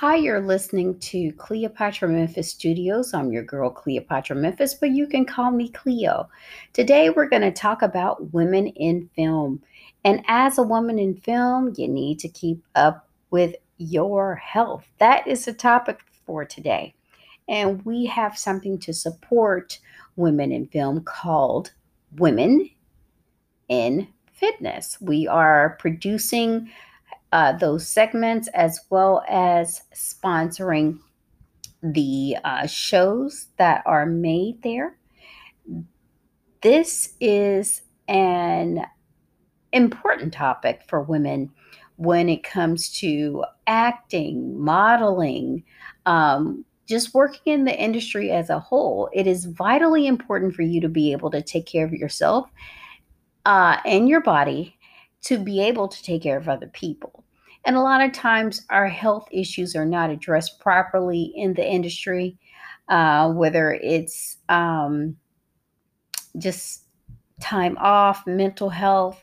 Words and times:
Hi, 0.00 0.16
you're 0.16 0.40
listening 0.40 0.98
to 1.00 1.30
Cleopatra 1.32 2.08
Memphis 2.08 2.48
Studios. 2.48 3.12
I'm 3.12 3.30
your 3.30 3.42
girl, 3.42 3.68
Cleopatra 3.68 4.34
Memphis, 4.34 4.72
but 4.72 4.92
you 4.92 5.06
can 5.06 5.26
call 5.26 5.50
me 5.50 5.68
Cleo. 5.68 6.26
Today, 6.72 7.10
we're 7.10 7.28
going 7.28 7.42
to 7.42 7.52
talk 7.52 7.82
about 7.82 8.32
women 8.32 8.68
in 8.68 9.10
film. 9.14 9.60
And 10.02 10.24
as 10.26 10.56
a 10.56 10.62
woman 10.62 10.98
in 10.98 11.16
film, 11.16 11.74
you 11.76 11.86
need 11.86 12.18
to 12.20 12.30
keep 12.30 12.64
up 12.74 13.10
with 13.30 13.56
your 13.76 14.36
health. 14.36 14.86
That 15.00 15.26
is 15.26 15.44
the 15.44 15.52
topic 15.52 16.00
for 16.24 16.46
today. 16.46 16.94
And 17.46 17.84
we 17.84 18.06
have 18.06 18.38
something 18.38 18.78
to 18.78 18.94
support 18.94 19.80
women 20.16 20.50
in 20.50 20.66
film 20.68 21.02
called 21.02 21.72
Women 22.16 22.70
in 23.68 24.08
Fitness. 24.32 24.96
We 25.02 25.28
are 25.28 25.76
producing 25.78 26.70
uh, 27.32 27.52
those 27.52 27.86
segments 27.86 28.48
as 28.48 28.80
well 28.90 29.22
as 29.28 29.82
sponsoring 29.94 30.98
the 31.82 32.36
uh, 32.44 32.66
shows 32.66 33.48
that 33.56 33.82
are 33.86 34.06
made 34.06 34.62
there. 34.62 34.96
This 36.62 37.14
is 37.20 37.82
an 38.08 38.84
important 39.72 40.32
topic 40.32 40.82
for 40.88 41.02
women 41.02 41.50
when 41.96 42.28
it 42.28 42.42
comes 42.42 42.90
to 42.90 43.44
acting, 43.66 44.58
modeling, 44.58 45.62
um, 46.06 46.64
just 46.88 47.14
working 47.14 47.52
in 47.52 47.64
the 47.64 47.78
industry 47.78 48.30
as 48.30 48.50
a 48.50 48.58
whole. 48.58 49.08
It 49.12 49.26
is 49.26 49.44
vitally 49.44 50.06
important 50.06 50.54
for 50.54 50.62
you 50.62 50.80
to 50.80 50.88
be 50.88 51.12
able 51.12 51.30
to 51.30 51.40
take 51.40 51.66
care 51.66 51.84
of 51.84 51.92
yourself 51.92 52.50
uh, 53.46 53.76
and 53.84 54.08
your 54.08 54.20
body 54.20 54.76
to 55.22 55.38
be 55.38 55.60
able 55.60 55.88
to 55.88 56.02
take 56.02 56.22
care 56.22 56.38
of 56.38 56.48
other 56.48 56.66
people. 56.68 57.19
And 57.64 57.76
a 57.76 57.80
lot 57.80 58.00
of 58.00 58.12
times, 58.12 58.64
our 58.70 58.88
health 58.88 59.28
issues 59.30 59.76
are 59.76 59.84
not 59.84 60.10
addressed 60.10 60.60
properly 60.60 61.32
in 61.36 61.54
the 61.54 61.66
industry, 61.66 62.38
uh, 62.88 63.30
whether 63.32 63.72
it's 63.72 64.38
um, 64.48 65.16
just 66.38 66.84
time 67.40 67.76
off, 67.78 68.26
mental 68.26 68.70
health, 68.70 69.22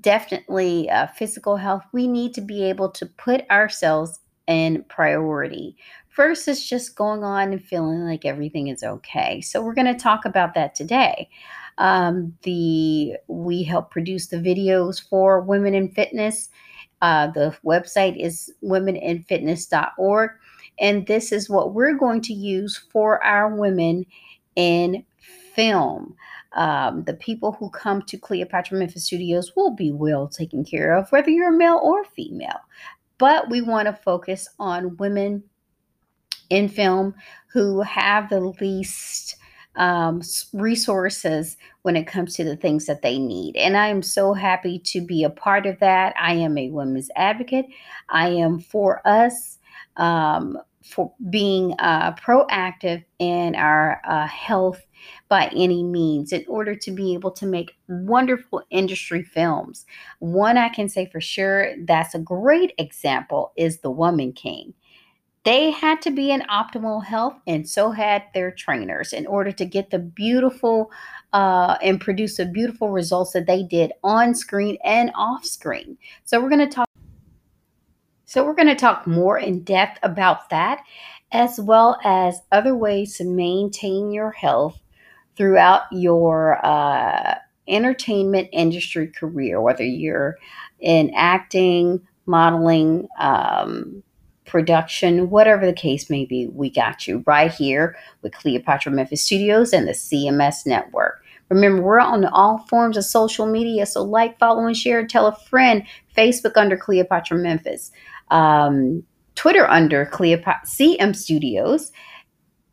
definitely 0.00 0.90
uh, 0.90 1.06
physical 1.08 1.56
health. 1.56 1.84
We 1.92 2.06
need 2.06 2.34
to 2.34 2.40
be 2.40 2.64
able 2.64 2.90
to 2.90 3.06
put 3.06 3.48
ourselves 3.50 4.18
in 4.48 4.84
priority. 4.88 5.76
First, 6.08 6.48
it's 6.48 6.68
just 6.68 6.96
going 6.96 7.22
on 7.22 7.52
and 7.52 7.64
feeling 7.64 8.00
like 8.00 8.24
everything 8.24 8.68
is 8.68 8.82
okay. 8.82 9.40
So, 9.40 9.62
we're 9.62 9.74
going 9.74 9.86
to 9.86 9.94
talk 9.94 10.24
about 10.24 10.54
that 10.54 10.74
today. 10.74 11.30
Um, 11.78 12.36
the 12.42 13.14
we 13.28 13.62
help 13.62 13.90
produce 13.90 14.26
the 14.26 14.36
videos 14.36 15.00
for 15.08 15.40
women 15.40 15.74
in 15.74 15.88
fitness. 15.90 16.50
Uh, 17.02 17.26
the 17.26 17.54
website 17.64 18.16
is 18.16 18.50
womeninfitness.org, 18.62 20.30
and 20.78 21.06
this 21.06 21.32
is 21.32 21.50
what 21.50 21.74
we're 21.74 21.98
going 21.98 22.20
to 22.22 22.32
use 22.32 22.78
for 22.90 23.22
our 23.24 23.54
women 23.54 24.06
in 24.56 25.04
film. 25.54 26.14
Um, 26.52 27.02
the 27.04 27.14
people 27.14 27.52
who 27.52 27.70
come 27.70 28.02
to 28.02 28.16
Cleopatra 28.16 28.78
Memphis 28.78 29.04
Studios 29.04 29.52
will 29.56 29.72
be 29.72 29.90
well 29.90 30.28
taken 30.28 30.64
care 30.64 30.94
of, 30.94 31.10
whether 31.10 31.30
you're 31.30 31.50
male 31.50 31.80
or 31.82 32.04
female. 32.04 32.60
But 33.18 33.50
we 33.50 33.62
want 33.62 33.86
to 33.86 33.92
focus 33.92 34.48
on 34.60 34.96
women 34.96 35.42
in 36.50 36.68
film 36.68 37.14
who 37.48 37.80
have 37.80 38.28
the 38.28 38.40
least 38.40 39.36
um, 39.76 40.22
resources 40.52 41.56
when 41.82 41.96
it 41.96 42.06
comes 42.06 42.34
to 42.34 42.44
the 42.44 42.56
things 42.56 42.86
that 42.86 43.02
they 43.02 43.18
need. 43.18 43.56
And 43.56 43.76
I 43.76 43.88
am 43.88 44.02
so 44.02 44.32
happy 44.32 44.78
to 44.80 45.00
be 45.00 45.24
a 45.24 45.30
part 45.30 45.66
of 45.66 45.78
that. 45.80 46.14
I 46.20 46.34
am 46.34 46.58
a 46.58 46.70
women's 46.70 47.10
advocate. 47.16 47.66
I 48.10 48.28
am 48.28 48.60
for 48.60 49.06
us. 49.06 49.58
Um, 49.96 50.58
for 50.84 51.12
being 51.30 51.74
uh, 51.78 52.12
proactive 52.14 53.04
in 53.18 53.54
our 53.54 54.00
uh, 54.06 54.26
health 54.26 54.80
by 55.28 55.46
any 55.54 55.82
means 55.82 56.32
in 56.32 56.44
order 56.48 56.74
to 56.74 56.90
be 56.90 57.14
able 57.14 57.30
to 57.30 57.46
make 57.46 57.76
wonderful 57.88 58.62
industry 58.70 59.22
films. 59.22 59.86
One 60.18 60.58
I 60.58 60.68
can 60.68 60.88
say 60.88 61.08
for 61.10 61.20
sure 61.20 61.74
that's 61.86 62.14
a 62.14 62.18
great 62.18 62.72
example 62.78 63.52
is 63.56 63.78
The 63.78 63.90
Woman 63.90 64.32
King. 64.32 64.74
They 65.44 65.72
had 65.72 66.00
to 66.02 66.12
be 66.12 66.30
in 66.30 66.42
optimal 66.42 67.04
health, 67.04 67.34
and 67.48 67.68
so 67.68 67.90
had 67.90 68.24
their 68.32 68.52
trainers 68.52 69.12
in 69.12 69.26
order 69.26 69.50
to 69.50 69.64
get 69.64 69.90
the 69.90 69.98
beautiful 69.98 70.90
uh, 71.32 71.76
and 71.82 72.00
produce 72.00 72.36
the 72.36 72.46
beautiful 72.46 72.90
results 72.90 73.32
that 73.32 73.46
they 73.46 73.64
did 73.64 73.92
on 74.04 74.34
screen 74.34 74.78
and 74.84 75.10
off 75.16 75.44
screen. 75.44 75.98
So, 76.24 76.40
we're 76.40 76.48
going 76.48 76.68
to 76.68 76.74
talk. 76.74 76.88
So, 78.24 78.44
we're 78.44 78.54
going 78.54 78.68
to 78.68 78.76
talk 78.76 79.06
more 79.06 79.36
in 79.36 79.64
depth 79.64 79.98
about 80.04 80.48
that, 80.50 80.84
as 81.32 81.58
well 81.58 81.98
as 82.04 82.40
other 82.52 82.76
ways 82.76 83.16
to 83.16 83.24
maintain 83.24 84.12
your 84.12 84.30
health 84.30 84.78
throughout 85.36 85.82
your 85.90 86.64
uh, 86.64 87.34
entertainment 87.66 88.48
industry 88.52 89.08
career, 89.08 89.60
whether 89.60 89.84
you're 89.84 90.36
in 90.78 91.10
acting, 91.16 92.00
modeling, 92.26 93.08
um, 93.18 94.04
production, 94.52 95.30
whatever 95.30 95.64
the 95.64 95.72
case 95.72 96.10
may 96.10 96.26
be, 96.26 96.46
we 96.48 96.68
got 96.68 97.08
you 97.08 97.24
right 97.26 97.50
here 97.50 97.96
with 98.20 98.34
Cleopatra 98.34 98.92
Memphis 98.92 99.24
Studios 99.24 99.72
and 99.72 99.88
the 99.88 99.92
CMS 99.92 100.66
Network. 100.66 101.24
Remember, 101.48 101.82
we're 101.82 101.98
on 101.98 102.26
all 102.26 102.58
forms 102.68 102.98
of 102.98 103.04
social 103.04 103.46
media, 103.46 103.86
so 103.86 104.02
like, 104.02 104.38
follow, 104.38 104.66
and 104.66 104.76
share. 104.76 105.06
Tell 105.06 105.26
a 105.26 105.34
friend. 105.34 105.82
Facebook 106.14 106.56
under 106.56 106.76
Cleopatra 106.76 107.38
Memphis, 107.38 107.90
um, 108.30 109.02
Twitter 109.34 109.66
under 109.70 110.04
Cleopatra 110.04 110.60
CM 110.66 111.16
Studios, 111.16 111.90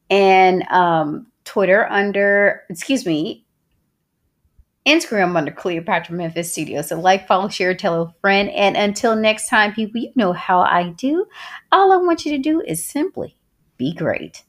and 0.09 0.63
um, 0.63 1.25
Twitter 1.45 1.87
under, 1.89 2.61
excuse 2.69 3.05
me, 3.05 3.45
Instagram 4.85 5.35
under 5.35 5.51
Cleopatra 5.51 6.15
Memphis 6.15 6.51
Studio. 6.51 6.81
So 6.81 6.99
like, 6.99 7.27
follow, 7.27 7.49
share, 7.49 7.75
tell 7.75 8.01
a 8.01 8.13
friend. 8.21 8.49
And 8.49 8.75
until 8.75 9.15
next 9.15 9.49
time, 9.49 9.73
people, 9.73 10.01
you 10.01 10.11
know 10.15 10.33
how 10.33 10.61
I 10.61 10.89
do. 10.89 11.25
All 11.71 11.91
I 11.91 11.97
want 11.97 12.25
you 12.25 12.31
to 12.31 12.37
do 12.37 12.61
is 12.61 12.85
simply 12.85 13.37
be 13.77 13.93
great. 13.93 14.43